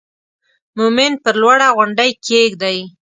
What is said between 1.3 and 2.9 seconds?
لوړه غونډۍ کېږدئ.